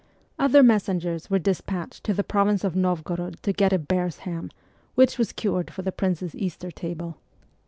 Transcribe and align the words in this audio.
Other 0.39 0.63
messengers 0.63 1.29
were 1.29 1.37
dispatched 1.37 2.03
to 2.05 2.13
the 2.15 2.23
province 2.23 2.63
of 2.63 2.75
Novgorod 2.75 3.37
to 3.43 3.53
get 3.53 3.71
a 3.71 3.77
bear's 3.77 4.17
ham, 4.25 4.49
which 4.95 5.19
was 5.19 5.31
cured 5.31 5.69
for 5.71 5.83
the 5.83 5.91
prince's 5.91 6.33
Easter 6.33 6.71
table. 6.71 7.17